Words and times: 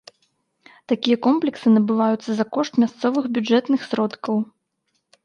Такія 0.93 1.17
комплексы 1.27 1.73
набываюцца 1.75 2.29
за 2.39 2.45
кошт 2.55 2.79
мясцовых 2.85 3.29
бюджэтных 3.37 3.87
сродкаў. 3.93 4.35